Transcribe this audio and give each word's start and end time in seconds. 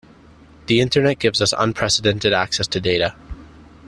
The 0.65 0.81
internet 0.81 1.19
gives 1.19 1.43
us 1.43 1.53
unprecedented 1.59 2.33
access 2.33 2.65
to 2.69 2.81
data. 2.81 3.13